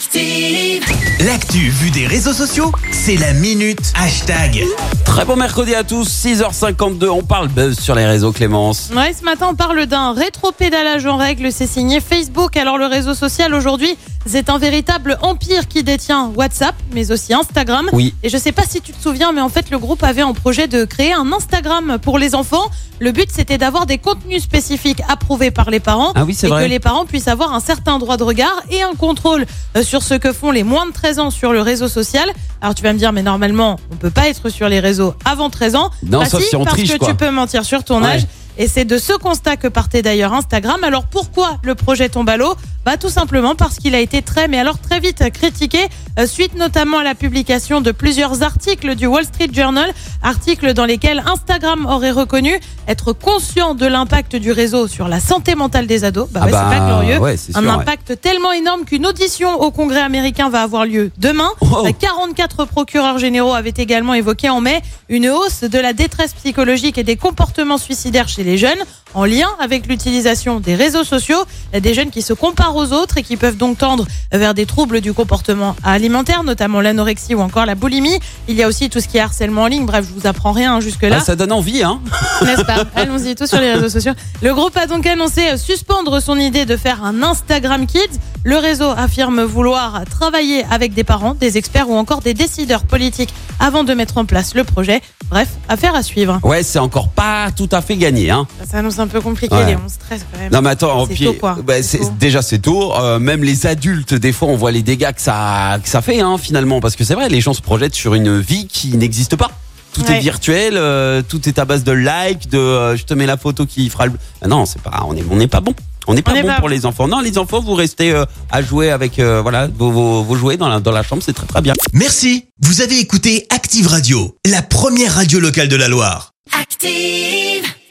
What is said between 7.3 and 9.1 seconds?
buzz sur les réseaux Clémence.